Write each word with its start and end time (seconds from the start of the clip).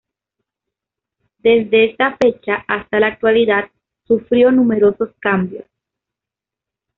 Desde 1.37 1.91
esta 1.91 2.17
fecha 2.17 2.65
hasta 2.67 2.99
la 2.99 3.05
actualidad, 3.05 3.69
sufrió 4.07 4.49
numerosos 4.51 5.09
cambios. 5.19 5.67